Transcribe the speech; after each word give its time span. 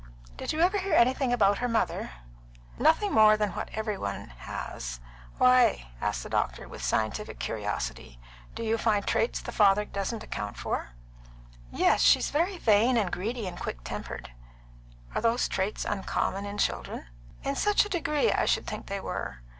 Did 0.35 0.51
you 0.51 0.61
ever 0.61 0.79
hear 0.79 0.95
anything 0.95 1.31
about 1.31 1.59
her 1.59 1.67
mother?" 1.67 2.09
"Nothing 2.79 3.11
more 3.13 3.37
than 3.37 3.51
what 3.53 3.69
every 3.71 3.99
one 3.99 4.29
has. 4.47 4.99
Why?" 5.37 5.91
asked 6.01 6.23
the 6.23 6.29
doctor, 6.31 6.67
with 6.67 6.81
scientific 6.83 7.37
curiosity. 7.37 8.17
"Do 8.55 8.63
you 8.63 8.79
find 8.79 9.05
traits 9.05 9.37
that 9.37 9.45
the 9.45 9.51
father 9.51 9.85
doesn't 9.85 10.23
account 10.23 10.57
for?" 10.57 10.93
"Yes. 11.71 12.01
She 12.01 12.17
is 12.17 12.31
very 12.31 12.57
vain 12.57 12.97
and 12.97 13.11
greedy 13.11 13.45
and 13.47 13.59
quick 13.59 13.83
tempered." 13.83 14.31
"Are 15.13 15.21
those 15.21 15.47
traits 15.47 15.85
uncommon 15.85 16.47
in 16.47 16.57
children?" 16.57 17.05
"In 17.43 17.55
such 17.55 17.85
a 17.85 17.89
degree 17.89 18.31
I 18.31 18.45
should 18.45 18.65
think 18.65 18.87
they 18.87 18.99
were. 18.99 19.43